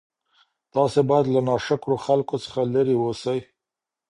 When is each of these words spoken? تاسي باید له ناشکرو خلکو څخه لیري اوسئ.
تاسي 0.73 1.01
باید 1.09 1.25
له 1.33 1.39
ناشکرو 1.47 1.95
خلکو 2.05 2.35
څخه 2.43 2.59
لیري 2.73 2.95
اوسئ. 2.99 3.39